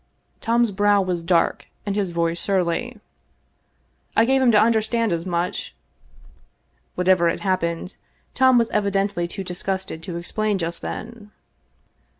Tom's 0.39 0.71
brow 0.71 0.99
was 0.99 1.21
dark 1.21 1.67
and 1.85 1.95
his 1.95 2.09
voice 2.09 2.41
surly." 2.41 2.99
I 4.17 4.25
gave 4.25 4.41
him 4.41 4.51
to 4.51 4.59
understand 4.59 5.13
as 5.13 5.27
much." 5.27 5.75
What 6.95 7.07
ever 7.07 7.29
had 7.29 7.41
happened, 7.41 7.97
Tom 8.33 8.57
was 8.57 8.71
evidently 8.71 9.27
too 9.27 9.43
disgusted 9.43 10.01
to 10.01 10.17
explain 10.17 10.57
just 10.57 10.81
then. 10.81 11.29